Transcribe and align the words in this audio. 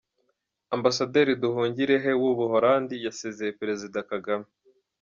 Ambasaderi 0.75 1.31
Nduhungirehe 1.37 2.11
w’u 2.21 2.31
Buhorandi 2.39 2.95
yasezeye 3.05 3.55
Perezida 3.59 3.99
Kagame 4.11 4.47